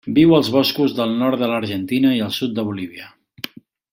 Viu 0.17 0.31
als 0.35 0.47
boscos 0.53 0.95
del 0.99 1.13
nord 1.19 1.43
de 1.43 1.51
l'Argentina 1.51 2.15
i 2.21 2.25
el 2.29 2.33
sud 2.41 2.59
de 2.61 2.69
Bolívia. 2.73 3.13